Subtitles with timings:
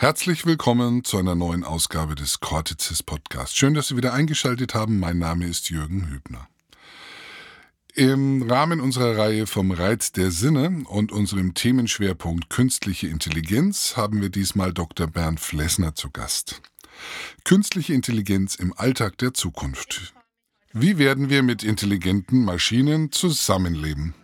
[0.00, 3.56] Herzlich willkommen zu einer neuen Ausgabe des Cortices Podcast.
[3.56, 5.00] Schön, dass Sie wieder eingeschaltet haben.
[5.00, 6.46] Mein Name ist Jürgen Hübner.
[7.96, 14.28] Im Rahmen unserer Reihe vom Reiz der Sinne und unserem Themenschwerpunkt künstliche Intelligenz haben wir
[14.28, 15.08] diesmal Dr.
[15.08, 16.62] Bernd Flessner zu Gast.
[17.42, 20.14] Künstliche Intelligenz im Alltag der Zukunft.
[20.72, 24.14] Wie werden wir mit intelligenten Maschinen zusammenleben?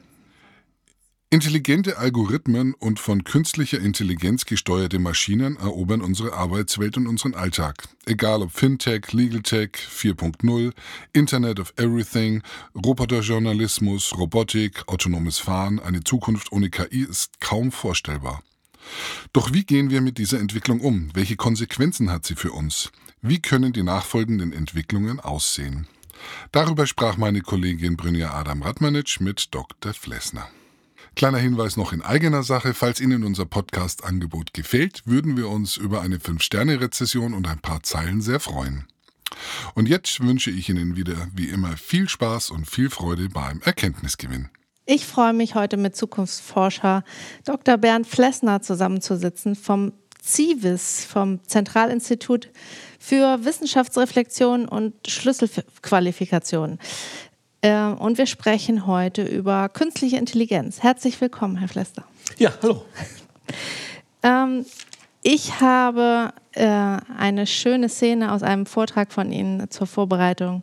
[1.34, 7.88] Intelligente Algorithmen und von künstlicher Intelligenz gesteuerte Maschinen erobern unsere Arbeitswelt und unseren Alltag.
[8.06, 10.72] Egal ob Fintech, Legal Tech 4.0,
[11.12, 12.40] Internet of Everything,
[12.76, 18.44] Roboterjournalismus, Robotik, autonomes Fahren, eine Zukunft ohne KI ist kaum vorstellbar.
[19.32, 21.10] Doch wie gehen wir mit dieser Entwicklung um?
[21.14, 22.92] Welche Konsequenzen hat sie für uns?
[23.22, 25.88] Wie können die nachfolgenden Entwicklungen aussehen?
[26.52, 29.94] Darüber sprach meine Kollegin Brynja Adam Radmanitsch mit Dr.
[29.94, 30.48] Flessner.
[31.16, 36.00] Kleiner Hinweis noch in eigener Sache, falls Ihnen unser Podcast-Angebot gefällt, würden wir uns über
[36.02, 38.86] eine 5-Sterne-Rezession und ein paar Zeilen sehr freuen.
[39.74, 44.48] Und jetzt wünsche ich Ihnen wieder, wie immer, viel Spaß und viel Freude beim Erkenntnisgewinn.
[44.86, 47.04] Ich freue mich heute mit Zukunftsforscher
[47.44, 47.76] Dr.
[47.76, 52.50] Bernd Flessner zusammenzusitzen vom CIVIS, vom Zentralinstitut
[52.98, 56.78] für Wissenschaftsreflexion und Schlüsselqualifikation.
[57.64, 60.82] Äh, und wir sprechen heute über künstliche Intelligenz.
[60.82, 62.04] Herzlich willkommen, Herr Flester.
[62.36, 62.84] Ja, hallo.
[64.22, 64.66] ähm,
[65.22, 70.62] ich habe äh, eine schöne Szene aus einem Vortrag von Ihnen zur Vorbereitung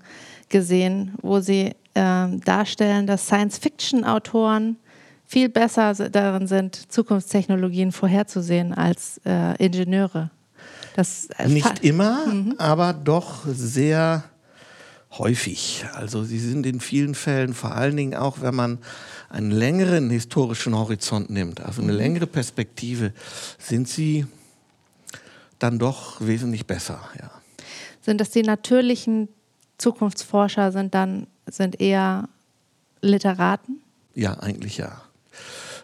[0.50, 4.78] gesehen, wo Sie äh, darstellen, dass Science-Fiction-Autoren
[5.26, 10.30] viel besser darin sind, Zukunftstechnologien vorherzusehen als äh, Ingenieure.
[10.96, 12.56] Das, äh, Nicht immer, mhm.
[12.60, 14.24] aber doch sehr
[15.18, 15.86] häufig.
[15.94, 18.80] Also sie sind in vielen Fällen, vor allen Dingen auch, wenn man
[19.30, 21.98] einen längeren historischen Horizont nimmt, also eine mhm.
[21.98, 23.14] längere Perspektive,
[23.58, 24.26] sind sie
[25.60, 27.02] dann doch wesentlich besser.
[27.20, 27.32] Ja.
[28.02, 29.30] Sind das die natürlichen
[29.78, 32.30] Zukunftsforscher, sind dann sind eher
[33.02, 33.82] Literaten?
[34.16, 35.02] Ja, eigentlich ja.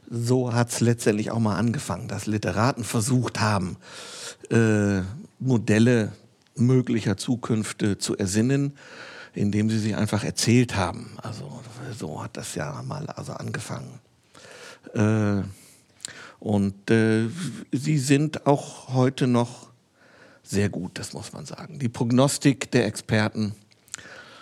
[0.09, 3.77] So hat es letztendlich auch mal angefangen, dass Literaten versucht haben,
[4.49, 5.01] äh,
[5.39, 6.13] Modelle
[6.55, 8.73] möglicher Zukünfte zu ersinnen
[9.37, 11.17] indem sie sich einfach erzählt haben.
[11.21, 11.61] Also
[11.97, 13.99] so hat das ja mal also angefangen.
[14.93, 15.43] Äh,
[16.39, 17.27] und äh,
[17.71, 19.67] sie sind auch heute noch
[20.43, 21.79] sehr gut, das muss man sagen.
[21.79, 23.53] Die Prognostik der Experten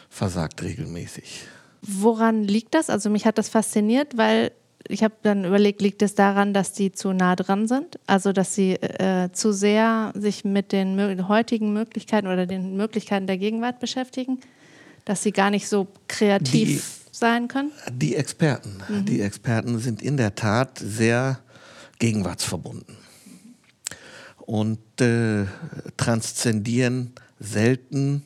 [0.10, 1.48] versagt regelmäßig.
[1.82, 2.90] Woran liegt das?
[2.90, 4.52] Also mich hat das fasziniert, weil
[4.88, 8.00] ich habe dann überlegt, liegt es daran, dass die zu nah dran sind?
[8.06, 13.38] Also dass sie äh, zu sehr sich mit den heutigen Möglichkeiten oder den Möglichkeiten der
[13.38, 14.40] Gegenwart beschäftigen?
[15.06, 17.72] Dass sie gar nicht so kreativ die, sein können?
[17.92, 18.78] Die Experten.
[18.90, 19.06] Mhm.
[19.06, 21.40] Die Experten sind in der Tat sehr
[22.00, 22.98] gegenwartsverbunden
[24.40, 25.46] und äh,
[25.98, 28.24] transzendieren selten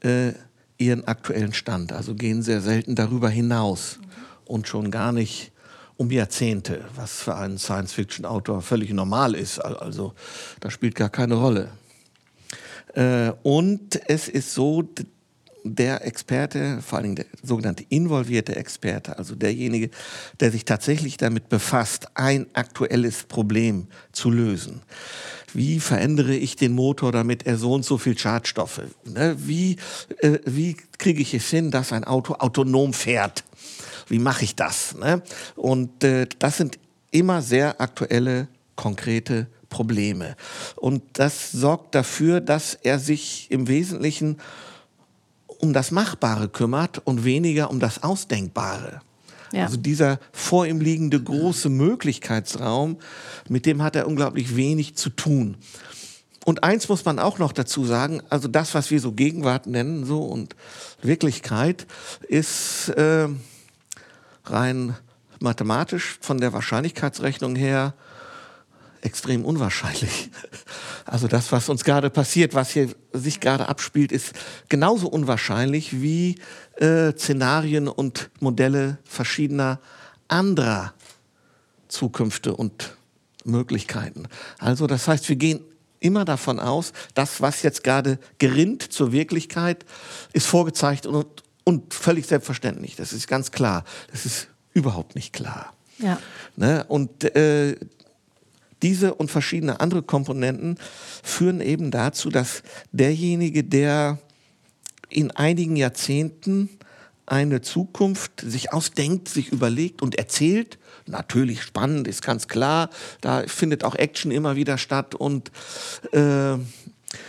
[0.00, 0.32] äh,
[0.78, 4.06] ihren aktuellen Stand, also gehen sehr selten darüber hinaus mhm.
[4.44, 5.52] und schon gar nicht
[5.96, 9.58] um Jahrzehnte, was für einen Science-Fiction-Autor völlig normal ist.
[9.58, 10.14] Also
[10.60, 11.68] das spielt gar keine Rolle.
[12.94, 14.88] Äh, und es ist so,
[15.64, 19.90] der Experte, vor allem der sogenannte involvierte Experte, also derjenige,
[20.40, 24.82] der sich tatsächlich damit befasst, ein aktuelles Problem zu lösen.
[25.52, 28.82] Wie verändere ich den Motor, damit er so und so viel Schadstoffe?
[29.04, 29.36] Ne?
[29.38, 29.76] Wie,
[30.18, 33.44] äh, wie kriege ich es hin, dass ein Auto autonom fährt?
[34.08, 34.94] Wie mache ich das?
[34.96, 35.22] Ne?
[35.56, 36.78] Und äh, das sind
[37.10, 40.36] immer sehr aktuelle, konkrete Probleme.
[40.76, 44.38] Und das sorgt dafür, dass er sich im Wesentlichen
[45.60, 49.00] um das Machbare kümmert und weniger um das Ausdenkbare.
[49.52, 49.64] Ja.
[49.64, 52.98] Also dieser vor ihm liegende große Möglichkeitsraum,
[53.48, 55.56] mit dem hat er unglaublich wenig zu tun.
[56.44, 60.04] Und eins muss man auch noch dazu sagen, also das, was wir so Gegenwart nennen,
[60.04, 60.56] so und
[61.02, 61.86] Wirklichkeit,
[62.28, 63.28] ist äh,
[64.44, 64.96] rein
[65.40, 67.94] mathematisch von der Wahrscheinlichkeitsrechnung her
[69.02, 70.30] extrem unwahrscheinlich.
[71.04, 74.32] Also das, was uns gerade passiert, was hier sich gerade abspielt, ist
[74.68, 76.36] genauso unwahrscheinlich wie
[76.76, 79.80] äh, Szenarien und Modelle verschiedener
[80.28, 80.94] anderer
[81.88, 82.96] Zukünfte und
[83.44, 84.28] Möglichkeiten.
[84.58, 85.60] Also das heißt, wir gehen
[85.98, 89.84] immer davon aus, das, was jetzt gerade gerinnt zur Wirklichkeit,
[90.32, 91.26] ist vorgezeigt und,
[91.64, 92.96] und völlig selbstverständlich.
[92.96, 93.84] Das ist ganz klar.
[94.10, 95.74] Das ist überhaupt nicht klar.
[95.98, 96.18] Ja.
[96.56, 96.84] Ne?
[96.88, 97.76] Und äh,
[98.82, 100.76] diese und verschiedene andere Komponenten
[101.22, 102.62] führen eben dazu, dass
[102.92, 104.18] derjenige, der
[105.08, 106.68] in einigen Jahrzehnten
[107.26, 110.78] eine Zukunft sich ausdenkt, sich überlegt und erzählt.
[111.06, 112.90] Natürlich spannend, ist ganz klar.
[113.20, 115.14] Da findet auch Action immer wieder statt.
[115.14, 115.52] Und
[116.12, 116.56] äh,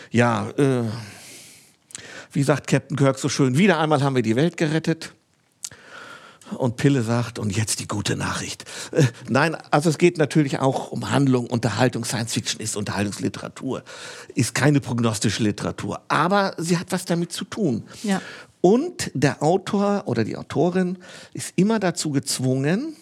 [0.09, 0.83] ja, äh,
[2.31, 5.13] wie sagt Captain Kirk so schön, wieder einmal haben wir die Welt gerettet.
[6.57, 8.65] Und Pille sagt, und jetzt die gute Nachricht.
[8.91, 12.05] Äh, nein, also es geht natürlich auch um Handlung, Unterhaltung.
[12.05, 13.83] Science Fiction ist Unterhaltungsliteratur,
[14.35, 16.01] ist keine prognostische Literatur.
[16.07, 17.83] Aber sie hat was damit zu tun.
[18.03, 18.21] Ja.
[18.61, 20.99] Und der Autor oder die Autorin
[21.33, 22.95] ist immer dazu gezwungen,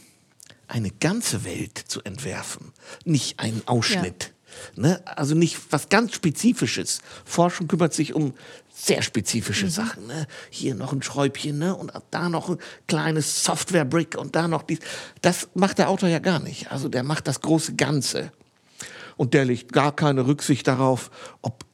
[0.68, 2.72] eine ganze Welt zu entwerfen,
[3.04, 4.34] nicht einen Ausschnitt.
[4.76, 4.82] Ja.
[4.82, 5.02] Ne?
[5.06, 7.00] Also nicht was ganz Spezifisches.
[7.26, 8.34] Forschung kümmert sich um
[8.80, 9.72] sehr spezifische mhm.
[9.72, 10.08] Sachen.
[10.08, 10.28] Ne?
[10.50, 11.76] Hier noch ein Schräubchen ne?
[11.76, 14.80] und da noch ein kleines Software-Brick und da noch dies.
[15.22, 16.72] Das macht der Autor ja gar nicht.
[16.72, 18.32] Also der macht das große Ganze.
[19.18, 21.12] Und der legt gar keine Rücksicht darauf,
[21.42, 21.66] ob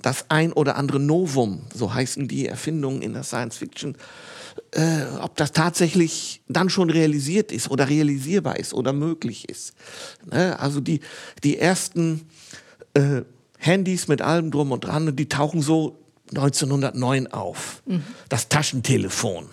[0.00, 3.96] das ein oder andere Novum, so heißen die Erfindungen in der Science Fiction,
[4.70, 9.74] äh, ob das tatsächlich dann schon realisiert ist oder realisierbar ist oder möglich ist.
[10.30, 10.58] Ne?
[10.58, 11.00] Also die,
[11.42, 12.28] die ersten
[12.94, 13.22] äh,
[13.58, 17.82] Handys mit allem drum und dran, die tauchen so 1909 auf.
[17.86, 18.02] Mhm.
[18.28, 19.48] Das Taschentelefon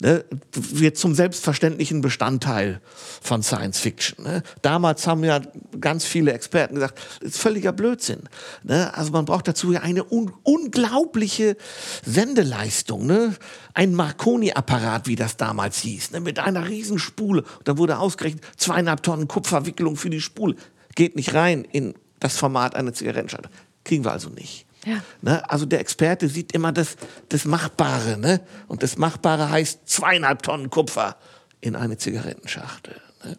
[0.00, 2.80] ne, wird zum selbstverständlichen Bestandteil
[3.22, 4.24] von Science Fiction.
[4.24, 4.42] Ne.
[4.62, 5.40] Damals haben ja
[5.80, 8.22] ganz viele Experten gesagt, das ist völliger Blödsinn.
[8.62, 8.92] Ne.
[8.94, 11.56] Also man braucht dazu ja eine un unglaubliche
[12.04, 13.06] Sendeleistung.
[13.06, 13.34] Ne.
[13.74, 17.44] Ein Marconi-Apparat, wie das damals hieß, ne, mit einer Riesenspule.
[17.64, 20.56] Da wurde ausgerechnet, zweieinhalb Tonnen Kupferwicklung für die Spule.
[20.94, 23.50] Geht nicht rein in das Format einer Zigarettenschachtel.
[23.84, 24.66] Kriegen wir also nicht.
[24.84, 25.02] Ja.
[25.22, 25.48] Ne?
[25.50, 26.96] Also der Experte sieht immer das,
[27.28, 28.16] das Machbare.
[28.18, 28.40] Ne?
[28.68, 31.16] Und das Machbare heißt zweieinhalb Tonnen Kupfer
[31.60, 33.00] in eine Zigarettenschachtel.
[33.24, 33.38] Ne?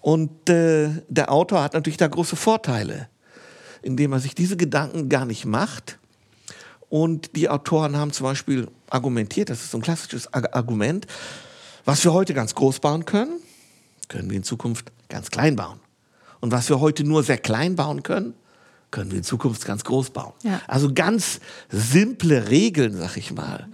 [0.00, 3.08] Und äh, der Autor hat natürlich da große Vorteile,
[3.82, 5.98] indem er sich diese Gedanken gar nicht macht.
[6.88, 11.06] Und die Autoren haben zum Beispiel argumentiert, das ist so ein klassisches Argument,
[11.84, 13.40] was wir heute ganz groß bauen können,
[14.08, 15.80] können wir in Zukunft ganz klein bauen.
[16.40, 18.34] Und was wir heute nur sehr klein bauen können,
[18.90, 20.32] können wir in Zukunft ganz groß bauen.
[20.42, 20.60] Ja.
[20.66, 21.40] Also ganz
[21.70, 23.68] simple Regeln, sag ich mal,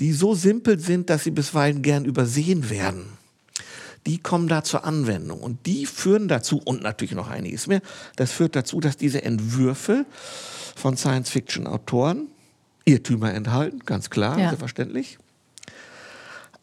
[0.00, 3.04] die so simpel sind, dass sie bisweilen gern übersehen werden.
[4.06, 7.80] Die kommen da zur Anwendung und die führen dazu, und natürlich noch einiges mehr,
[8.16, 10.04] das führt dazu, dass diese Entwürfe
[10.76, 12.28] von Science-Fiction-Autoren
[12.84, 14.48] Irrtümer enthalten, ganz klar, ja.
[14.48, 15.18] selbstverständlich.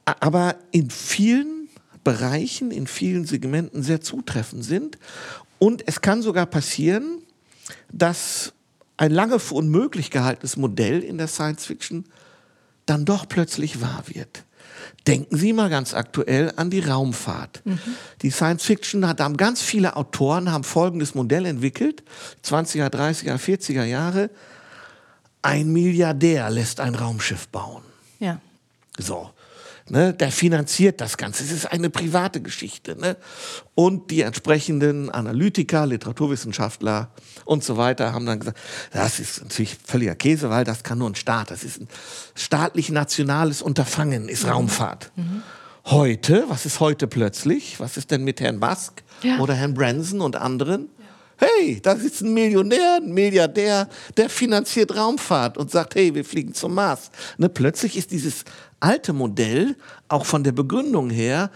[0.06, 1.69] Aber in vielen
[2.04, 4.97] Bereichen, in vielen Segmenten sehr zutreffend sind.
[5.59, 7.19] Und es kann sogar passieren,
[7.91, 8.53] dass
[8.97, 12.06] ein lange für unmöglich gehaltenes Modell in der Science Fiction
[12.85, 14.44] dann doch plötzlich wahr wird.
[15.07, 17.62] Denken Sie mal ganz aktuell an die Raumfahrt.
[17.65, 17.79] Mhm.
[18.21, 22.03] Die Science Fiction hat haben ganz viele Autoren haben folgendes Modell entwickelt,
[22.45, 24.29] 20er, 30er, 40er Jahre.
[25.41, 27.83] Ein Milliardär lässt ein Raumschiff bauen.
[28.19, 28.39] Ja.
[29.00, 29.31] So.
[29.92, 31.44] Ne, der finanziert das Ganze.
[31.44, 32.96] Es ist eine private Geschichte.
[32.98, 33.18] Ne?
[33.76, 37.12] Und die entsprechenden Analytiker, Literaturwissenschaftler
[37.44, 38.58] und so weiter haben dann gesagt,
[38.94, 41.52] das ist natürlich völliger Käse, weil das kann nur ein Staat.
[41.52, 41.90] Das ist ein
[42.36, 44.52] staatlich-nationales Unterfangen, ist mhm.
[44.52, 45.12] Raumfahrt.
[45.18, 45.44] Mhm.
[45.88, 47.82] Heute, was ist heute plötzlich?
[47.82, 49.40] Was ist denn mit Herrn Musk ja.
[49.40, 50.88] oder Herrn Branson und anderen?
[51.42, 56.54] hey, da sitzt ein Millionär, ein Milliardär, der finanziert Raumfahrt und sagt, hey, wir fliegen
[56.54, 57.10] zum Mars.
[57.38, 58.46] Ne, plötzlich ist dieses
[58.81, 61.50] alte Modell auch von der Begründung her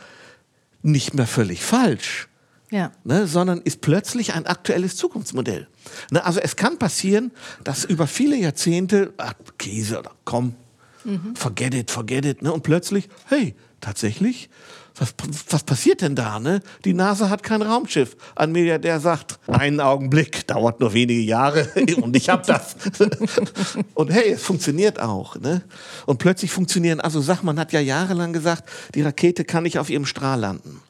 [0.82, 2.29] nicht mehr völlig falsch.
[2.72, 2.91] Ja.
[3.03, 5.67] Ne, sondern ist plötzlich ein aktuelles Zukunftsmodell.
[6.12, 7.32] Ne, also es kann passieren,
[7.63, 10.55] dass über viele Jahrzehnte, ach, Käse komm,
[11.03, 11.36] mhm.
[11.36, 14.50] forget it, forget it, ne, und plötzlich, hey, tatsächlich
[14.98, 15.14] was,
[15.50, 16.40] was passiert denn da?
[16.40, 16.62] Ne?
[16.86, 18.16] Die NASA hat kein Raumschiff.
[18.36, 21.68] Ein Milliardär sagt, einen Augenblick, dauert nur wenige Jahre
[22.02, 22.75] und ich habe das.
[23.94, 25.36] und hey, es funktioniert auch.
[25.36, 25.64] Ne?
[26.06, 30.06] Und plötzlich funktionieren, also Sachmann hat ja jahrelang gesagt, die Rakete kann nicht auf ihrem
[30.06, 30.82] Strahl landen.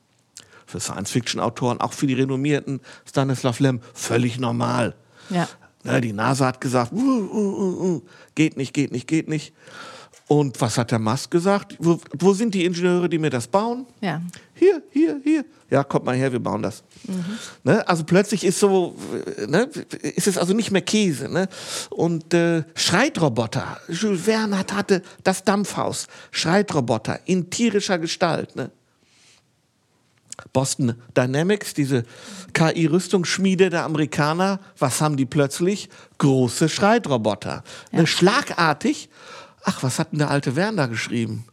[0.68, 4.96] Für Science-Fiction-Autoren, auch für die renommierten Stanislav Lem, völlig normal.
[5.30, 5.48] Ja.
[5.84, 8.02] Ne, die NASA hat gesagt, uh, uh, uh, uh
[8.34, 9.54] geht nicht, geht nicht, geht nicht.
[10.28, 11.76] Und was hat der Musk gesagt?
[11.78, 13.86] Wo, wo, sind die Ingenieure, die mir das bauen?
[14.02, 14.22] Ja.
[14.56, 15.46] Hier, hier, hier.
[15.70, 16.84] Ja, kommt mal her, wir bauen das.
[17.04, 17.38] Mhm.
[17.64, 17.88] Ne?
[17.88, 18.96] Also plötzlich ist so,
[19.48, 19.70] ne?
[20.02, 21.30] ist es also nicht mehr Käse.
[21.30, 21.48] Ne?
[21.92, 23.80] Und äh, Schreitroboter.
[23.88, 26.08] Jules Verne hat, hatte das Dampfhaus.
[26.32, 28.56] Schreitroboter in tierischer Gestalt.
[28.56, 28.72] Ne?
[30.54, 32.04] Boston Dynamics, diese
[32.54, 35.90] KI-Rüstungsschmiede der Amerikaner, was haben die plötzlich?
[36.18, 37.64] Große Schreitroboter.
[37.92, 38.00] Ja.
[38.00, 38.08] Ne?
[38.08, 39.10] Schlagartig
[39.66, 41.46] ach, was hat denn der alte Werner geschrieben?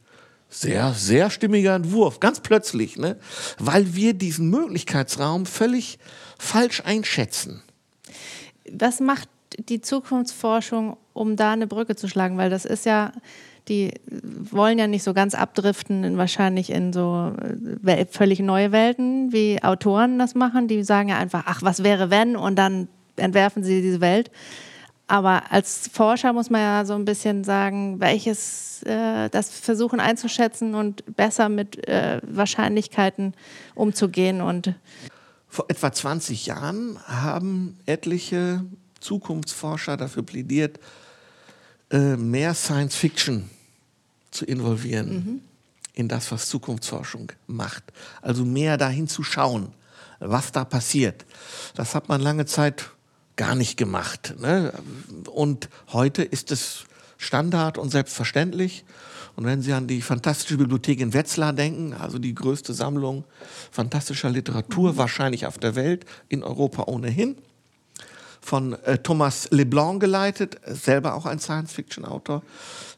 [0.48, 3.16] Sehr, sehr stimmiger Entwurf, ganz plötzlich, ne?
[3.58, 5.98] weil wir diesen Möglichkeitsraum völlig
[6.38, 7.62] falsch einschätzen.
[8.70, 9.28] Was macht
[9.58, 12.36] die Zukunftsforschung, um da eine Brücke zu schlagen?
[12.36, 13.12] Weil das ist ja,
[13.68, 13.94] die
[14.50, 17.32] wollen ja nicht so ganz abdriften, in, wahrscheinlich in so
[17.86, 20.68] äh, völlig neue Welten, wie Autoren das machen.
[20.68, 22.36] Die sagen ja einfach, ach, was wäre wenn?
[22.36, 24.30] Und dann entwerfen sie diese Welt.
[25.06, 30.74] Aber als Forscher muss man ja so ein bisschen sagen, welches, äh, das versuchen einzuschätzen
[30.74, 33.34] und besser mit äh, Wahrscheinlichkeiten
[33.74, 34.40] umzugehen.
[34.40, 34.74] Und
[35.48, 38.64] Vor etwa 20 Jahren haben etliche
[39.00, 40.78] Zukunftsforscher dafür plädiert,
[41.90, 43.50] äh, mehr Science Fiction
[44.30, 45.40] zu involvieren mhm.
[45.92, 47.84] in das, was Zukunftsforschung macht.
[48.22, 49.74] Also mehr dahin zu schauen,
[50.20, 51.26] was da passiert.
[51.74, 52.90] Das hat man lange Zeit
[53.36, 54.34] gar nicht gemacht.
[54.38, 54.72] Ne?
[55.30, 56.84] Und heute ist es
[57.18, 58.84] Standard und selbstverständlich.
[59.36, 63.24] Und wenn Sie an die Fantastische Bibliothek in Wetzlar denken, also die größte Sammlung
[63.70, 67.36] fantastischer Literatur wahrscheinlich auf der Welt, in Europa ohnehin,
[68.40, 72.42] von äh, Thomas Leblanc geleitet, selber auch ein Science-Fiction-Autor.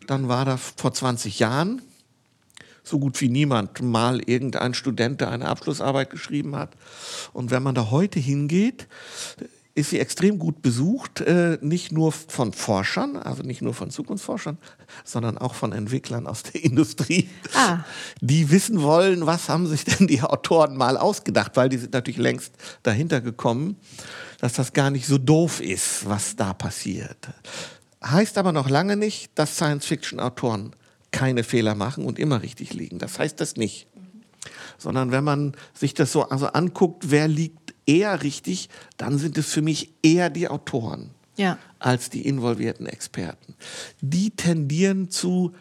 [0.06, 1.82] Dann war da vor 20 Jahren
[2.82, 6.70] so gut wie niemand mal irgendein Student, der eine Abschlussarbeit geschrieben hat.
[7.32, 8.88] Und wenn man da heute hingeht,
[9.74, 14.58] ist sie extrem gut besucht, äh, nicht nur von Forschern, also nicht nur von Zukunftsforschern,
[15.04, 17.78] sondern auch von Entwicklern aus der Industrie, ah.
[18.20, 22.18] die wissen wollen, was haben sich denn die Autoren mal ausgedacht, weil die sind natürlich
[22.18, 23.76] längst dahinter gekommen,
[24.40, 27.28] dass das gar nicht so doof ist, was da passiert.
[28.04, 30.76] Heißt aber noch lange nicht, dass Science-Fiction-Autoren
[31.10, 32.98] keine Fehler machen und immer richtig liegen.
[32.98, 33.86] Das heißt das nicht.
[34.78, 39.52] Sondern wenn man sich das so also anguckt, wer liegt eher richtig, dann sind es
[39.52, 41.58] für mich eher die Autoren ja.
[41.78, 43.54] als die involvierten Experten.
[44.00, 45.54] Die tendieren zu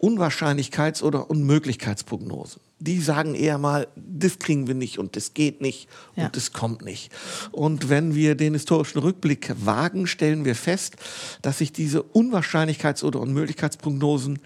[0.00, 2.60] Unwahrscheinlichkeits- oder Unmöglichkeitsprognosen.
[2.78, 6.26] Die sagen eher mal, das kriegen wir nicht und das geht nicht ja.
[6.26, 7.10] und das kommt nicht.
[7.50, 10.96] Und wenn wir den historischen Rückblick wagen, stellen wir fest,
[11.40, 14.40] dass sich diese Unwahrscheinlichkeits- oder Unmöglichkeitsprognosen,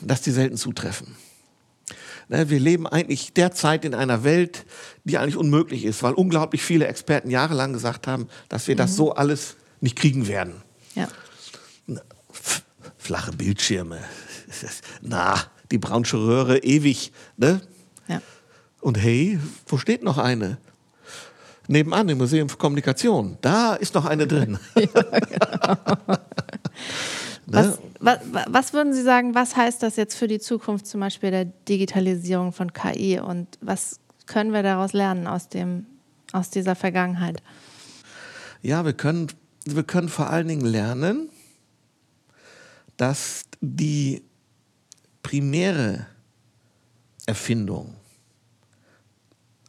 [0.00, 1.14] dass die selten zutreffen.
[2.28, 4.66] Ne, wir leben eigentlich derzeit in einer Welt,
[5.04, 8.78] die eigentlich unmöglich ist, weil unglaublich viele Experten jahrelang gesagt haben, dass wir mhm.
[8.78, 10.62] das so alles nicht kriegen werden.
[10.94, 11.08] Ja.
[12.98, 14.00] Flache Bildschirme.
[15.02, 15.40] Na,
[15.70, 17.12] die Braunsche Röhre ewig.
[17.36, 17.60] Ne?
[18.08, 18.20] Ja.
[18.80, 20.58] Und hey, wo steht noch eine?
[21.68, 23.38] Nebenan im Museum für Kommunikation.
[23.40, 24.58] Da ist noch eine drin.
[24.74, 25.76] ja, genau.
[27.46, 27.78] Ne?
[28.00, 31.30] Was, was, was, würden Sie sagen, was heißt das jetzt für die Zukunft zum Beispiel
[31.30, 35.86] der Digitalisierung von KI und was können wir daraus lernen aus, dem,
[36.32, 37.42] aus dieser Vergangenheit?
[38.62, 39.28] Ja, wir können,
[39.64, 41.28] wir können vor allen Dingen lernen,
[42.96, 44.22] dass die
[45.22, 46.06] primäre
[47.26, 47.94] Erfindung,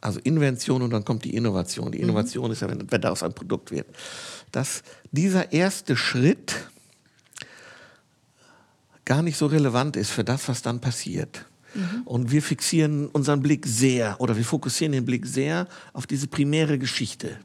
[0.00, 1.92] also Invention und dann kommt die Innovation.
[1.92, 2.04] Die mhm.
[2.04, 2.52] Innovation mhm.
[2.52, 3.86] ist ja, wenn, wenn daraus ein Produkt wird.
[4.50, 4.82] Dass
[5.12, 6.54] dieser erste Schritt
[9.08, 11.46] gar nicht so relevant ist für das, was dann passiert.
[11.74, 12.02] Mhm.
[12.04, 16.78] Und wir fixieren unseren Blick sehr oder wir fokussieren den Blick sehr auf diese primäre
[16.78, 17.38] Geschichte.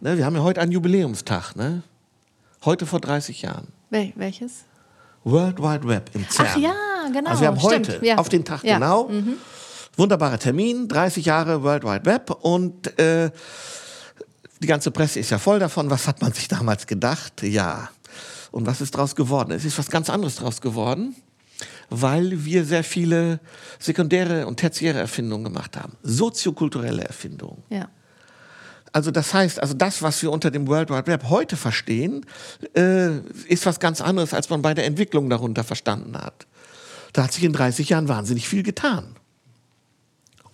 [0.00, 1.82] Ne, wir haben ja heute einen Jubiläumstag, ne?
[2.64, 3.68] heute vor 30 Jahren.
[3.90, 4.64] Wel welches?
[5.24, 6.48] World Wide Web im CERN.
[6.48, 6.74] Ach ja,
[7.12, 7.30] genau.
[7.30, 8.16] Also wir haben Stimmt, heute ja.
[8.16, 8.74] auf den Tag ja.
[8.74, 9.08] genau.
[9.08, 9.34] Mhm.
[9.96, 13.30] Wunderbarer Termin, 30 Jahre World Wide Web und äh,
[14.62, 15.90] die ganze Presse ist ja voll davon.
[15.90, 17.42] Was hat man sich damals gedacht?
[17.42, 17.88] Ja,
[18.54, 19.50] und was ist daraus geworden?
[19.50, 21.16] Es ist was ganz anderes daraus geworden,
[21.90, 23.40] weil wir sehr viele
[23.80, 25.94] sekundäre und tertiäre Erfindungen gemacht haben.
[26.04, 27.64] Soziokulturelle Erfindungen.
[27.68, 27.88] Ja.
[28.92, 32.24] Also das heißt, also das, was wir unter dem World Wide Web heute verstehen,
[32.76, 33.18] äh,
[33.48, 36.46] ist was ganz anderes, als man bei der Entwicklung darunter verstanden hat.
[37.12, 39.16] Da hat sich in 30 Jahren wahnsinnig viel getan.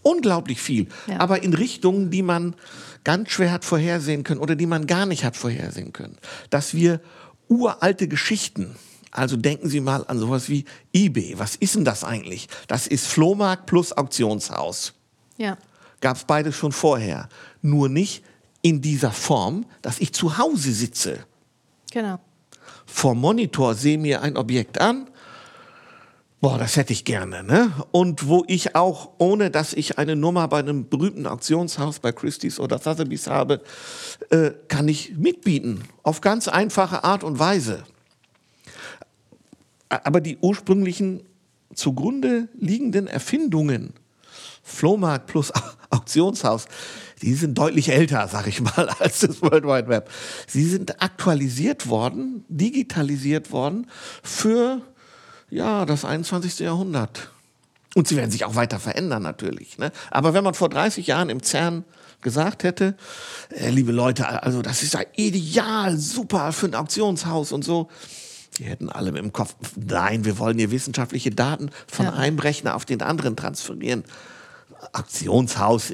[0.00, 0.88] Unglaublich viel.
[1.06, 1.20] Ja.
[1.20, 2.56] Aber in Richtungen, die man
[3.04, 6.16] ganz schwer hat vorhersehen können oder die man gar nicht hat vorhersehen können.
[6.48, 7.02] Dass wir
[7.50, 8.76] uralte Geschichten.
[9.10, 11.34] Also denken Sie mal an sowas wie eBay.
[11.36, 12.48] Was ist denn das eigentlich?
[12.68, 14.94] Das ist Flohmarkt plus Auktionshaus.
[15.36, 15.58] Ja.
[16.00, 17.28] Gab es beides schon vorher.
[17.60, 18.24] Nur nicht
[18.62, 21.26] in dieser Form, dass ich zu Hause sitze.
[21.90, 22.20] Genau.
[22.86, 25.10] Vor Monitor sehe mir ein Objekt an
[26.40, 27.70] Boah, das hätte ich gerne, ne?
[27.90, 32.58] Und wo ich auch, ohne dass ich eine Nummer bei einem berühmten Auktionshaus bei Christie's
[32.58, 33.60] oder Sotheby's habe,
[34.30, 35.84] äh, kann ich mitbieten.
[36.02, 37.84] Auf ganz einfache Art und Weise.
[39.90, 41.24] Aber die ursprünglichen
[41.74, 43.92] zugrunde liegenden Erfindungen,
[44.62, 45.52] Flohmarkt plus
[45.90, 46.66] Auktionshaus,
[47.20, 50.10] die sind deutlich älter, sag ich mal, als das World Wide Web.
[50.46, 53.88] Sie sind aktualisiert worden, digitalisiert worden
[54.22, 54.80] für
[55.50, 56.60] ja, das 21.
[56.60, 57.30] Jahrhundert.
[57.94, 59.78] Und sie werden sich auch weiter verändern natürlich.
[59.78, 59.90] Ne?
[60.10, 61.84] Aber wenn man vor 30 Jahren im CERN
[62.20, 62.96] gesagt hätte,
[63.50, 67.88] äh, liebe Leute, also das ist ja ideal, super für ein Auktionshaus und so,
[68.58, 72.12] Die hätten alle im Kopf, nein, wir wollen hier wissenschaftliche Daten von ja.
[72.12, 74.04] einem Rechner auf den anderen transferieren.
[74.92, 75.92] Aktionshaus.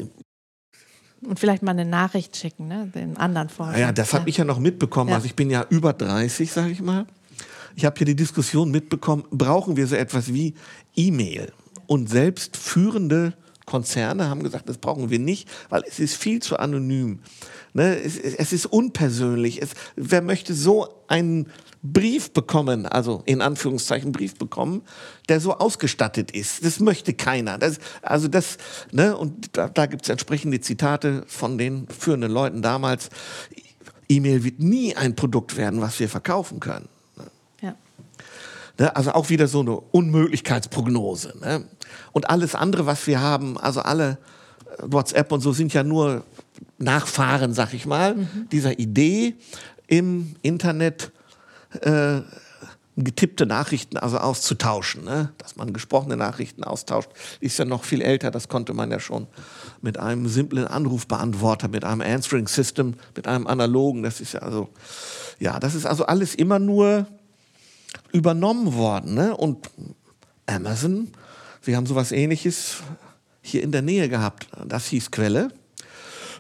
[1.23, 2.91] Und vielleicht mal eine Nachricht schicken, ne?
[2.95, 3.81] den anderen Forschern.
[3.81, 5.11] Ja, das habe ich ja noch mitbekommen.
[5.11, 5.17] Ja.
[5.17, 7.07] Also ich bin ja über 30, sage ich mal.
[7.77, 10.55] Ich habe hier die Diskussion mitbekommen, brauchen wir so etwas wie
[10.97, 11.53] E-Mail?
[11.87, 13.35] Und selbst führende
[13.67, 17.21] Konzerne haben gesagt, das brauchen wir nicht, weil es ist viel zu anonym.
[17.75, 18.01] Ne?
[18.01, 19.61] Es, es, ist unpersönlich.
[19.61, 21.49] Es, wer möchte so einen
[21.83, 24.81] Brief bekommen, also in Anführungszeichen Brief bekommen,
[25.29, 26.65] der so ausgestattet ist?
[26.65, 27.59] Das möchte keiner.
[27.59, 28.57] Das, also das,
[28.91, 29.15] ne?
[29.15, 33.11] Und da, da gibt es entsprechende Zitate von den führenden Leuten damals.
[34.09, 36.89] E-Mail wird nie ein Produkt werden, was wir verkaufen können.
[38.79, 38.95] Ne?
[38.95, 41.35] Also auch wieder so eine Unmöglichkeitsprognose.
[41.41, 41.65] Ne?
[42.13, 44.19] Und alles andere, was wir haben, also alle
[44.79, 46.25] äh, WhatsApp und so sind ja nur
[46.79, 48.49] Nachfahren, sag ich mal, mhm.
[48.51, 49.37] dieser Idee
[49.87, 51.13] im Internet
[51.81, 52.21] äh,
[52.97, 55.31] getippte Nachrichten also auszutauschen, ne?
[55.37, 58.31] dass man gesprochene Nachrichten austauscht, ist ja noch viel älter.
[58.31, 59.27] Das konnte man ja schon
[59.83, 64.03] mit einem simplen Anrufbeantworter, mit einem Answering System, mit einem analogen.
[64.03, 64.71] Das ist ja also,
[65.39, 67.07] ja, das ist also alles immer nur
[68.17, 69.15] übernommen worden.
[69.15, 69.37] Ne?
[69.37, 69.71] Und
[70.47, 71.09] Amazon
[71.67, 72.77] wir haben sowas ähnliches
[73.43, 74.47] hier in der Nähe gehabt.
[74.67, 75.49] Das hieß Quelle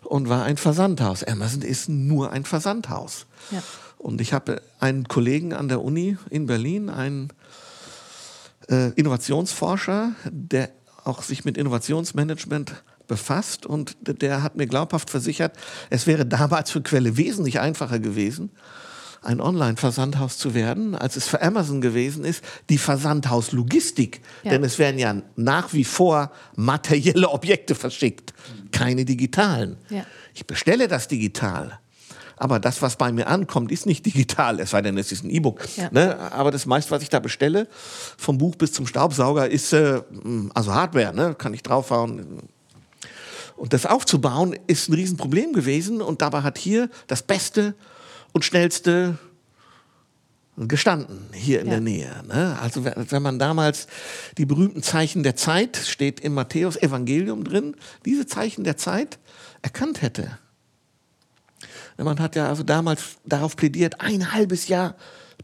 [0.02, 1.24] und war ein Versandhaus.
[1.24, 3.26] Amazon ist nur ein Versandhaus.
[3.50, 3.60] Ja.
[3.98, 7.32] Und ich habe einen Kollegen an der Uni in Berlin, einen
[8.68, 10.70] äh, Innovationsforscher, der
[11.02, 12.74] auch sich mit Innovationsmanagement
[13.08, 15.56] befasst und der hat mir glaubhaft versichert,
[15.90, 18.50] es wäre damals für Quelle wesentlich einfacher gewesen,
[19.26, 24.20] ein Online-Versandhaus zu werden, als es für Amazon gewesen ist, die Versandhauslogistik.
[24.44, 24.52] Ja.
[24.52, 28.32] Denn es werden ja nach wie vor materielle Objekte verschickt,
[28.70, 29.76] keine digitalen.
[29.90, 30.04] Ja.
[30.34, 31.78] Ich bestelle das digital.
[32.38, 35.30] Aber das, was bei mir ankommt, ist nicht digital, es sei denn, es ist ein
[35.30, 35.66] E-Book.
[35.76, 35.88] Ja.
[35.90, 36.18] Ne?
[36.32, 37.66] Aber das meiste, was ich da bestelle,
[38.18, 40.02] vom Buch bis zum Staubsauger, ist äh,
[40.54, 41.34] also Hardware, ne?
[41.34, 42.42] kann ich draufhauen.
[43.56, 46.02] Und das aufzubauen, ist ein Riesenproblem gewesen.
[46.02, 47.74] Und dabei hat hier das Beste
[48.36, 49.18] und schnellste
[50.58, 51.72] gestanden hier in ja.
[51.72, 52.22] der Nähe.
[52.28, 52.58] Ne?
[52.60, 53.86] Also wenn man damals
[54.36, 59.18] die berühmten Zeichen der Zeit, steht im Matthäus Evangelium drin, diese Zeichen der Zeit
[59.62, 60.38] erkannt hätte.
[61.96, 64.96] Man hat ja also damals darauf plädiert, ein halbes Jahr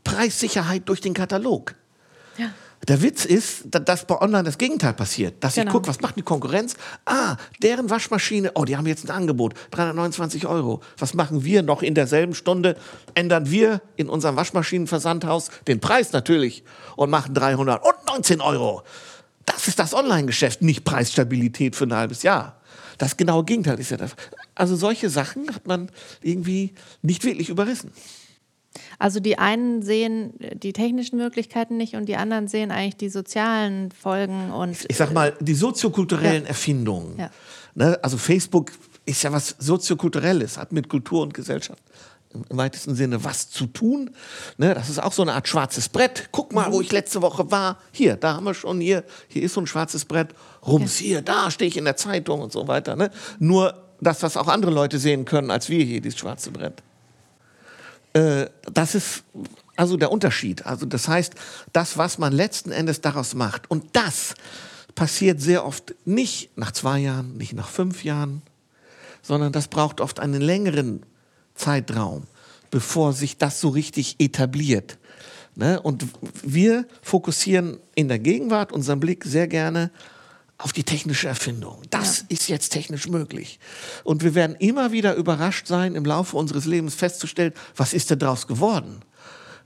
[0.04, 1.74] Preissicherheit durch den Katalog.
[2.36, 2.52] Ja.
[2.88, 5.42] Der Witz ist, dass bei Online das Gegenteil passiert.
[5.44, 5.66] Dass genau.
[5.66, 6.74] ich gucke, was macht die Konkurrenz?
[7.04, 10.80] Ah, deren Waschmaschine, oh, die haben jetzt ein Angebot, 329 Euro.
[10.98, 12.76] Was machen wir noch in derselben Stunde?
[13.14, 16.64] Ändern wir in unserem Waschmaschinenversandhaus den Preis natürlich
[16.96, 18.82] und machen 319 Euro.
[19.46, 22.60] Das ist das Online-Geschäft, nicht Preisstabilität für ein halbes Jahr.
[22.98, 24.16] Das genaue Gegenteil ist ja das.
[24.54, 25.88] Also solche Sachen hat man
[26.20, 27.92] irgendwie nicht wirklich überrissen.
[28.98, 33.90] Also die einen sehen die technischen Möglichkeiten nicht und die anderen sehen eigentlich die sozialen
[33.90, 34.76] Folgen und.
[34.88, 36.48] Ich sag mal, die soziokulturellen ja.
[36.48, 37.18] Erfindungen.
[37.18, 37.30] Ja.
[37.74, 37.98] Ne?
[38.02, 38.72] Also Facebook
[39.04, 41.82] ist ja was soziokulturelles, hat mit Kultur und Gesellschaft
[42.50, 44.10] im weitesten Sinne was zu tun.
[44.56, 46.28] Ne, das ist auch so eine Art schwarzes Brett.
[46.32, 47.78] Guck mal, wo ich letzte Woche war.
[47.92, 49.04] Hier, da haben wir schon hier.
[49.28, 50.28] Hier ist so ein schwarzes Brett.
[50.66, 51.06] Rums ja.
[51.06, 52.96] hier, da stehe ich in der Zeitung und so weiter.
[52.96, 53.10] Ne?
[53.38, 56.82] Nur das, was auch andere Leute sehen können, als wir hier, dieses schwarze Brett.
[58.12, 59.24] Äh, das ist
[59.76, 60.66] also der Unterschied.
[60.66, 61.34] Also das heißt,
[61.72, 64.34] das, was man letzten Endes daraus macht, und das
[64.94, 68.42] passiert sehr oft nicht nach zwei Jahren, nicht nach fünf Jahren,
[69.22, 71.04] sondern das braucht oft einen längeren
[71.54, 72.24] Zeitraum,
[72.70, 74.98] bevor sich das so richtig etabliert.
[75.54, 75.80] Ne?
[75.80, 76.06] Und
[76.42, 79.90] wir fokussieren in der Gegenwart unseren Blick sehr gerne
[80.62, 81.82] auf die technische Erfindung.
[81.90, 82.24] Das ja.
[82.28, 83.58] ist jetzt technisch möglich.
[84.04, 88.20] Und wir werden immer wieder überrascht sein, im Laufe unseres Lebens festzustellen, was ist denn
[88.20, 89.00] daraus geworden?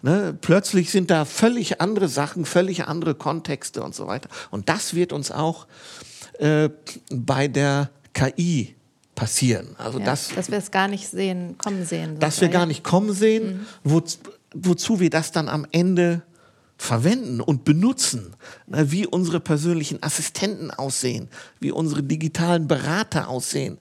[0.03, 0.37] Ne?
[0.41, 4.29] Plötzlich sind da völlig andere Sachen, völlig andere Kontexte und so weiter.
[4.51, 5.67] Und das wird uns auch
[6.39, 6.71] äh,
[7.11, 8.75] bei der KI
[9.15, 9.75] passieren.
[9.79, 12.19] Also ja, das, dass wir es gar nicht sehen, kommen sehen.
[12.19, 13.67] Dass wir gar nicht kommen sehen, mhm.
[13.85, 14.03] wo,
[14.55, 16.23] wozu wir das dann am Ende
[16.79, 18.35] verwenden und benutzen,
[18.67, 23.79] ne, wie unsere persönlichen Assistenten aussehen, wie unsere digitalen Berater aussehen,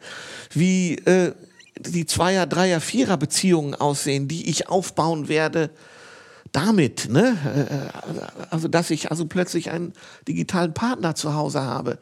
[0.53, 1.33] wie äh,
[1.77, 5.71] die Zweier-, Dreier-, Vierer-Beziehungen aussehen, die ich aufbauen werde
[6.51, 7.37] damit, ne?
[7.69, 9.93] Äh, also dass ich also plötzlich einen
[10.27, 11.99] digitalen Partner zu Hause habe,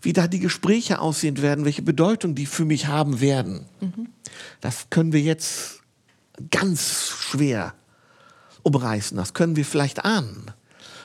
[0.00, 3.66] wie da die Gespräche aussehen werden, welche Bedeutung die für mich haben werden.
[3.80, 4.08] Mhm.
[4.60, 5.80] Das können wir jetzt
[6.50, 7.74] ganz schwer
[8.62, 9.16] umreißen.
[9.16, 10.50] Das können wir vielleicht ahnen.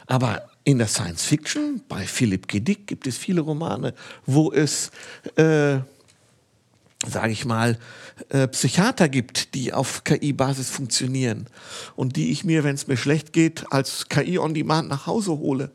[0.08, 2.60] Aber in der Science Fiction, bei Philipp K.
[2.60, 3.94] Dick gibt es viele Romane,
[4.26, 4.92] wo es
[5.36, 5.80] äh,
[7.08, 7.78] sage ich mal,
[8.30, 11.48] äh, Psychiater gibt, die auf KI-Basis funktionieren
[11.96, 15.32] und die ich mir, wenn es mir schlecht geht, als KI on Demand nach Hause
[15.32, 15.72] hole.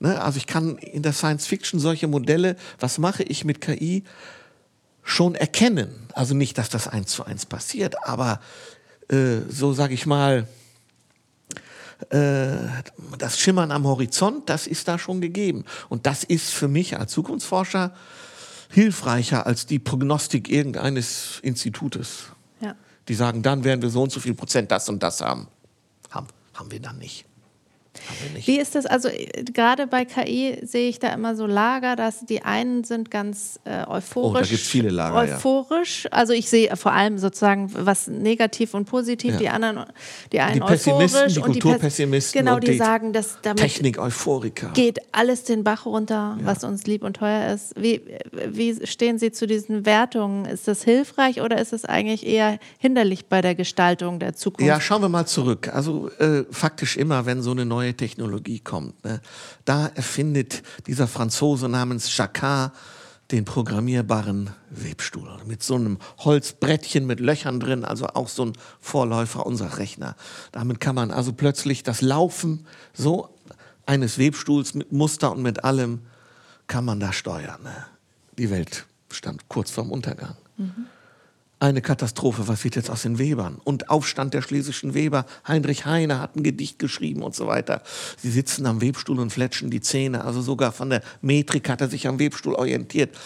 [0.00, 0.20] Ne?
[0.20, 4.04] Also ich kann in der Science Fiction solche Modelle, was mache ich mit KI,
[5.02, 6.08] schon erkennen.
[6.12, 8.40] Also nicht, dass das eins zu eins passiert, aber
[9.08, 10.48] äh, so sage ich mal,
[12.10, 15.64] das Schimmern am Horizont, das ist da schon gegeben.
[15.88, 17.94] Und das ist für mich als Zukunftsforscher
[18.70, 22.26] hilfreicher als die Prognostik irgendeines Institutes.
[22.60, 22.74] Ja.
[23.08, 25.48] Die sagen, dann werden wir so und so viel Prozent das und das haben.
[26.10, 27.24] Haben, haben wir dann nicht.
[28.44, 28.86] Wie ist das?
[28.86, 33.10] Also äh, gerade bei KI sehe ich da immer so Lager, dass die einen sind
[33.10, 34.30] ganz äh, euphorisch.
[34.30, 35.16] Oh, da gibt es viele Lager.
[35.16, 36.04] Euphorisch.
[36.04, 36.12] Ja.
[36.12, 39.32] Also ich sehe vor allem sozusagen was negativ und positiv.
[39.32, 39.38] Ja.
[39.38, 39.84] Die anderen,
[40.32, 44.70] die einen die euphorisch die und die Kulturpessimisten genau, die, die sagen, dass damit Technik-Euphoriker
[44.74, 46.46] geht alles den Bach runter, ja.
[46.46, 47.74] was uns lieb und teuer ist.
[47.80, 48.02] Wie,
[48.46, 50.44] wie stehen Sie zu diesen Wertungen?
[50.44, 54.66] Ist das hilfreich oder ist es eigentlich eher hinderlich bei der Gestaltung der Zukunft?
[54.66, 55.70] Ja, schauen wir mal zurück.
[55.72, 59.04] Also äh, faktisch immer, wenn so eine neue neue Technologie kommt.
[59.04, 59.20] Ne?
[59.64, 62.72] Da erfindet dieser Franzose namens Jacquard
[63.30, 69.46] den programmierbaren Webstuhl mit so einem Holzbrettchen mit Löchern drin, also auch so ein Vorläufer
[69.46, 70.16] unserer Rechner.
[70.52, 73.34] Damit kann man also plötzlich das Laufen so
[73.84, 76.00] eines Webstuhls mit Muster und mit allem
[76.66, 77.62] kann man da steuern.
[77.62, 77.86] Ne?
[78.38, 80.36] Die Welt stand kurz vorm Untergang.
[80.56, 80.86] Mhm
[81.58, 82.48] eine Katastrophe.
[82.48, 83.58] Was wird jetzt aus den Webern?
[83.64, 85.24] Und Aufstand der schlesischen Weber.
[85.48, 87.82] Heinrich Heine hat ein Gedicht geschrieben und so weiter.
[88.18, 90.24] Sie sitzen am Webstuhl und fletschen die Zähne.
[90.24, 93.16] Also sogar von der Metrik hat er sich am Webstuhl orientiert.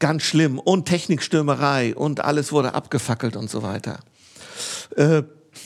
[0.00, 0.58] Ganz schlimm.
[0.58, 4.00] Und Technikstürmerei und alles wurde abgefackelt und so weiter.
[4.96, 5.22] Äh,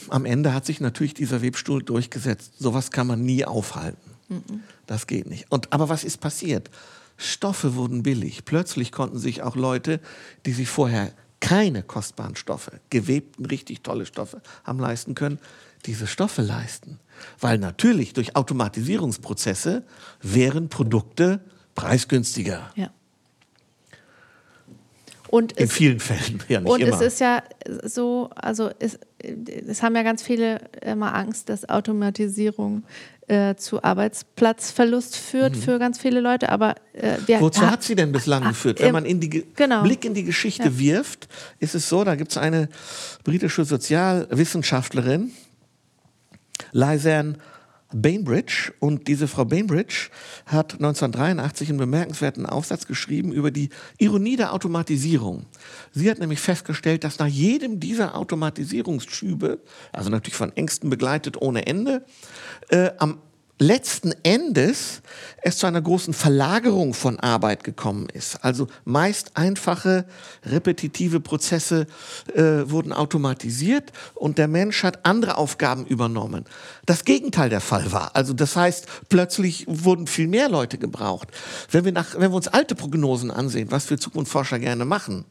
[0.08, 2.52] am Ende hat sich natürlich dieser Webstuhl durchgesetzt.
[2.58, 4.10] Sowas kann man nie aufhalten.
[4.28, 4.60] Mhm.
[4.86, 5.46] Das geht nicht.
[5.50, 6.70] Und, aber was ist passiert?
[7.16, 8.44] Stoffe wurden billig.
[8.44, 10.00] Plötzlich konnten sich auch Leute,
[10.44, 15.38] die sich vorher keine kostbaren Stoffe, gewebten, richtig tolle Stoffe haben leisten können,
[15.84, 17.00] diese Stoffe leisten.
[17.40, 19.82] Weil natürlich durch Automatisierungsprozesse
[20.22, 21.40] wären Produkte
[21.74, 22.70] preisgünstiger.
[22.76, 22.90] Ja.
[25.28, 26.92] Und In es, vielen Fällen, ja nicht und immer.
[26.92, 27.42] Und es ist ja
[27.82, 32.84] so, also es, es haben ja ganz viele immer Angst, dass Automatisierung
[33.28, 35.60] äh, zu Arbeitsplatzverlust führt mhm.
[35.60, 36.48] für ganz viele Leute.
[36.48, 38.80] Aber äh, wozu hat sie denn bislang geführt?
[38.80, 39.82] Wenn man in die genau.
[39.82, 40.78] Blick in die Geschichte ja.
[40.78, 42.68] wirft, ist es so: Da gibt es eine
[43.24, 45.32] britische Sozialwissenschaftlerin,
[46.72, 47.36] Lysanne
[47.94, 48.72] Bainbridge.
[48.78, 50.10] Und diese Frau Bainbridge
[50.46, 55.46] hat 1983 einen bemerkenswerten Aufsatz geschrieben über die Ironie der Automatisierung.
[55.92, 59.60] Sie hat nämlich festgestellt, dass nach jedem dieser Automatisierungsschübe,
[59.92, 62.04] also natürlich von Ängsten begleitet ohne Ende,
[62.68, 63.18] äh, am
[63.58, 65.02] letzten Endes
[65.40, 68.44] es zu einer großen Verlagerung von Arbeit gekommen ist.
[68.44, 70.04] Also meist einfache,
[70.44, 71.86] repetitive Prozesse
[72.34, 76.44] äh, wurden automatisiert und der Mensch hat andere Aufgaben übernommen.
[76.86, 78.14] Das Gegenteil der Fall war.
[78.14, 81.28] Also das heißt, plötzlich wurden viel mehr Leute gebraucht.
[81.70, 85.24] Wenn wir, nach, wenn wir uns alte Prognosen ansehen, was wir Zukunftsforscher gerne machen,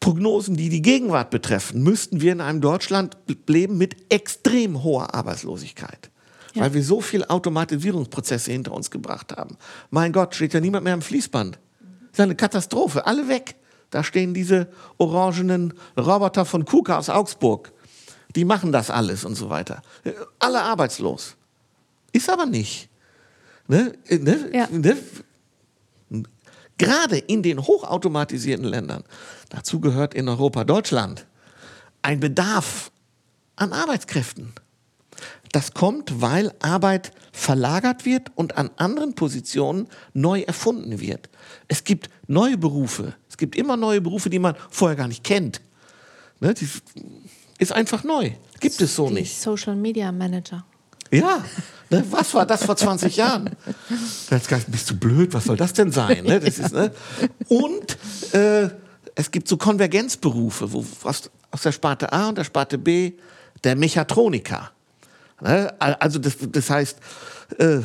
[0.00, 3.16] Prognosen, die die Gegenwart betreffen, müssten wir in einem Deutschland
[3.48, 6.10] leben mit extrem hoher Arbeitslosigkeit
[6.58, 6.64] ja.
[6.64, 9.56] weil wir so viele Automatisierungsprozesse hinter uns gebracht haben.
[9.90, 11.58] Mein Gott, steht ja niemand mehr am Fließband.
[12.10, 13.56] Das ist eine Katastrophe, alle weg.
[13.90, 14.68] Da stehen diese
[14.98, 17.72] orangenen Roboter von KUKA aus Augsburg.
[18.36, 19.82] Die machen das alles und so weiter.
[20.38, 21.36] Alle arbeitslos.
[22.12, 22.88] Ist aber nicht.
[23.66, 23.94] Ne?
[24.10, 24.50] Ne?
[24.52, 24.68] Ja.
[24.70, 24.96] Ne?
[26.76, 29.04] Gerade in den hochautomatisierten Ländern,
[29.48, 31.26] dazu gehört in Europa Deutschland,
[32.02, 32.92] ein Bedarf
[33.56, 34.52] an Arbeitskräften.
[35.52, 41.28] Das kommt, weil Arbeit verlagert wird und an anderen Positionen neu erfunden wird.
[41.68, 43.14] Es gibt neue Berufe.
[43.28, 45.60] Es gibt immer neue Berufe, die man vorher gar nicht kennt.
[46.40, 46.82] Ne, das
[47.58, 48.32] ist einfach neu.
[48.60, 49.40] Gibt es so die nicht.
[49.40, 50.64] Social Media Manager.
[51.10, 51.42] Ja,
[51.90, 53.50] ne, was war das vor 20 Jahren?
[54.68, 56.24] Bist du blöd, was soll das denn sein?
[56.24, 56.92] Ne, das ist, ne?
[57.48, 57.98] Und
[58.34, 58.68] äh,
[59.14, 63.14] es gibt so Konvergenzberufe, wo aus, aus der Sparte A und der Sparte B
[63.64, 64.70] der Mechatroniker.
[65.40, 65.74] Ne?
[65.78, 66.98] Also das, das heißt,
[67.58, 67.80] äh,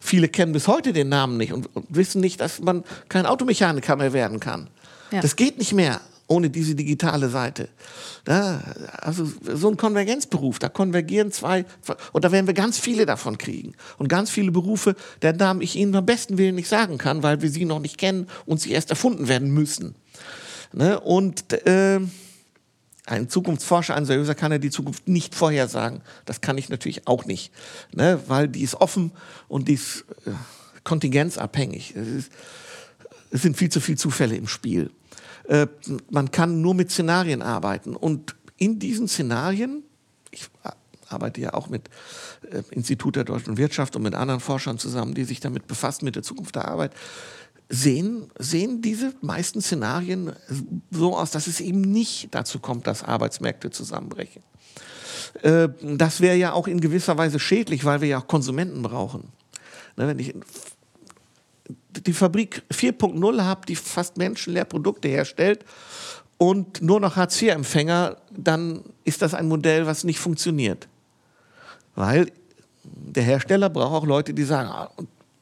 [0.00, 3.96] viele kennen bis heute den Namen nicht und, und, wissen nicht, dass man kein Automechaniker
[3.96, 4.68] mehr werden kann.
[5.10, 5.20] Ja.
[5.20, 7.68] Das geht nicht mehr ohne diese digitale Seite.
[8.26, 11.66] Also so ein Konvergenzberuf, da konvergieren zwei,
[12.12, 13.74] und da werden wir ganz viele davon kriegen.
[13.98, 17.42] Und ganz viele Berufe, deren Namen ich Ihnen am besten Willen nicht sagen kann, weil
[17.42, 19.94] wir sie noch nicht kennen und sie erst erfunden werden müssen.
[20.72, 20.98] Ne?
[21.00, 22.00] Und äh,
[23.06, 26.00] ein Zukunftsforscher, ein seriöser kann ja die Zukunft nicht vorhersagen.
[26.24, 27.52] Das kann ich natürlich auch nicht,
[27.92, 28.20] ne?
[28.28, 29.12] weil die ist offen
[29.48, 30.30] und die ist äh,
[30.84, 31.94] kontingenzabhängig.
[31.96, 32.32] Es, ist,
[33.30, 34.90] es, sind viel zu viele Zufälle im Spiel.
[35.48, 35.66] Äh,
[36.10, 37.94] man kann nur mit Szenarien arbeiten.
[37.94, 39.82] Und in diesen Szenarien,
[40.30, 40.48] ich
[41.08, 41.90] arbeite ja auch mit
[42.50, 46.16] äh, Institut der deutschen Wirtschaft und mit anderen Forschern zusammen, die sich damit befassen, mit
[46.16, 46.92] der Zukunft der Arbeit,
[47.68, 50.32] sehen, sehen diese meisten Szenarien
[50.90, 54.42] so aus, dass es eben nicht dazu kommt, dass Arbeitsmärkte zusammenbrechen.
[55.42, 59.32] Äh, das wäre ja auch in gewisser Weise schädlich, weil wir ja auch Konsumenten brauchen.
[59.96, 60.34] Ne, wenn ich
[62.06, 65.64] die Fabrik 4.0 habe, die fast menschenleer Produkte herstellt
[66.38, 70.88] und nur noch Hartz-IV-Empfänger, dann ist das ein Modell, was nicht funktioniert.
[71.94, 72.30] Weil
[72.82, 74.90] der Hersteller braucht auch Leute, die sagen, ah,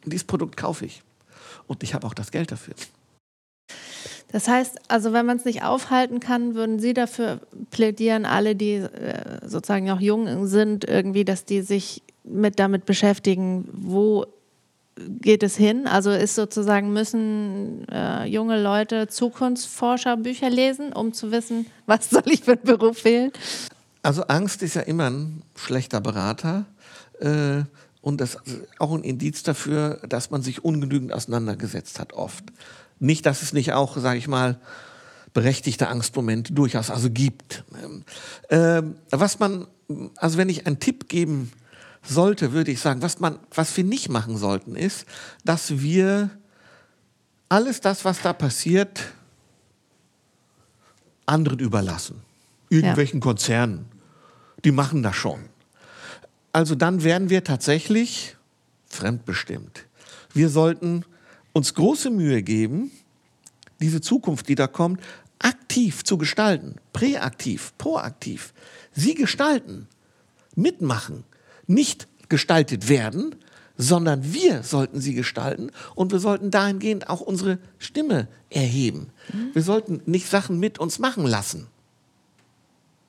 [0.05, 1.03] dieses Produkt kaufe ich.
[1.73, 2.75] Und ich habe auch das Geld dafür.
[4.31, 8.75] Das heißt, also wenn man es nicht aufhalten kann, würden Sie dafür plädieren, alle, die
[8.75, 14.27] äh, sozusagen noch jung sind, irgendwie, dass die sich mit damit beschäftigen, wo
[14.97, 15.87] geht es hin?
[15.87, 22.45] Also ist sozusagen, müssen äh, junge Leute Zukunftsforscher-Bücher lesen, um zu wissen, was soll ich
[22.45, 23.33] für einen Beruf wählen?
[24.03, 26.67] Also Angst ist ja immer ein schlechter Berater.
[27.21, 27.63] Äh,
[28.03, 32.45] und das ist auch ein Indiz dafür, dass man sich ungenügend auseinandergesetzt hat, oft.
[32.99, 34.61] Nicht, dass es nicht auch, sage ich mal,
[35.33, 37.65] berechtigte Angstmomente durchaus also gibt.
[38.51, 39.67] Ähm, was man,
[40.17, 41.53] also wenn ich einen Tipp geben
[42.03, 45.07] sollte, würde ich sagen, was, man, was wir nicht machen sollten, ist,
[45.45, 46.31] dass wir
[47.49, 49.13] alles das, was da passiert,
[51.25, 52.21] anderen überlassen.
[52.69, 53.25] Irgendwelchen ja.
[53.25, 53.85] Konzernen.
[54.65, 55.52] Die machen das schon.
[56.53, 58.37] Also dann wären wir tatsächlich
[58.87, 59.87] fremdbestimmt.
[60.35, 61.05] Wir sollten
[61.53, 62.91] uns große Mühe geben,
[63.81, 65.01] diese Zukunft, die da kommt,
[65.39, 68.53] aktiv zu gestalten, präaktiv, proaktiv.
[68.93, 69.89] Sie gestalten,
[70.55, 71.25] mitmachen,
[71.67, 73.35] nicht gestaltet werden,
[73.77, 79.09] sondern wir sollten sie gestalten und wir sollten dahingehend auch unsere Stimme erheben.
[79.33, 79.55] Mhm.
[79.55, 81.67] Wir sollten nicht Sachen mit uns machen lassen,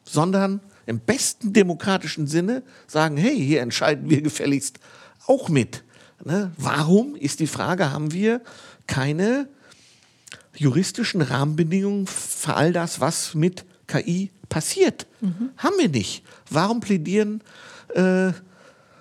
[0.03, 4.79] sondern im besten demokratischen Sinne sagen, hey, hier entscheiden wir gefälligst
[5.27, 5.83] auch mit.
[6.23, 6.51] Ne?
[6.57, 8.41] Warum ist die Frage, haben wir
[8.87, 9.47] keine
[10.55, 15.07] juristischen Rahmenbedingungen für all das, was mit KI passiert?
[15.21, 15.51] Mhm.
[15.57, 16.23] Haben wir nicht.
[16.49, 17.41] Warum plädieren
[17.95, 18.31] äh,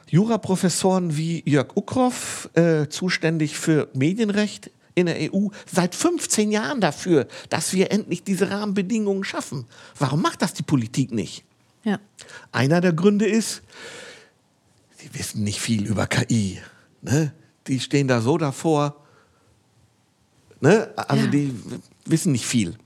[0.09, 7.27] Juraprofessoren wie Jörg Uckroff, äh, zuständig für Medienrecht in der EU, seit 15 Jahren dafür,
[7.49, 9.67] dass wir endlich diese Rahmenbedingungen schaffen?
[9.99, 11.45] Warum macht das die Politik nicht?
[11.85, 11.99] Ja.
[12.53, 13.63] Einer der Gründe ist,
[14.97, 16.61] sie wissen nicht viel über KI.
[17.01, 17.33] Ne?
[17.67, 19.05] Die stehen da so davor.
[20.61, 20.93] Ne?
[20.97, 21.31] Also ja.
[21.31, 21.55] die
[22.05, 22.77] wissen nicht viel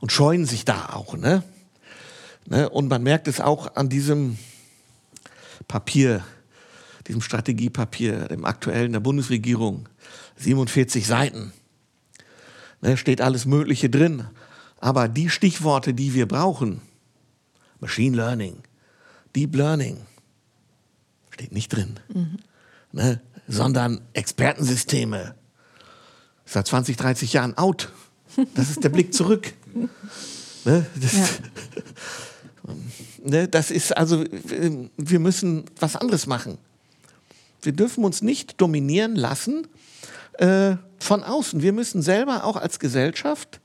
[0.00, 1.16] und scheuen sich da auch.
[1.16, 1.42] Ne?
[2.46, 2.68] Ne?
[2.68, 4.38] Und man merkt es auch an diesem
[5.68, 6.24] Papier,
[7.06, 9.88] diesem Strategiepapier, dem aktuellen der Bundesregierung,
[10.36, 11.52] 47 Seiten.
[12.80, 14.26] Ne, steht alles Mögliche drin.
[14.80, 16.80] Aber die Stichworte, die wir brauchen,
[17.80, 18.62] Machine Learning,
[19.34, 19.98] Deep Learning,
[21.30, 21.98] steht nicht drin.
[22.12, 22.38] Mhm
[22.92, 25.34] ne, sondern Expertensysteme.
[26.44, 27.90] Seit 20, 30 Jahren out.
[28.54, 29.52] Das ist der Blick zurück.
[30.64, 31.26] Ne, das, ja.
[33.24, 34.24] ne, das ist also,
[34.96, 36.58] wir müssen was anderes machen.
[37.62, 39.66] Wir dürfen uns nicht dominieren lassen
[40.38, 41.62] äh, von außen.
[41.62, 43.60] Wir müssen selber auch als Gesellschaft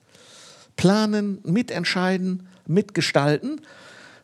[0.76, 3.62] planen, mitentscheiden, mitgestalten.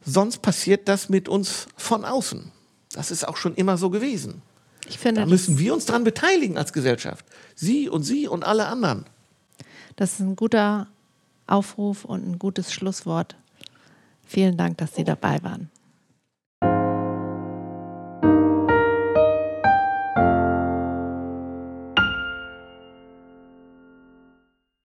[0.03, 2.51] Sonst passiert das mit uns von außen.
[2.93, 4.41] Das ist auch schon immer so gewesen.
[4.89, 7.25] Ich finde, da müssen wir uns daran beteiligen als Gesellschaft.
[7.55, 9.05] Sie und Sie und alle anderen.
[9.95, 10.87] Das ist ein guter
[11.47, 13.35] Aufruf und ein gutes Schlusswort.
[14.25, 15.69] Vielen Dank, dass Sie dabei waren.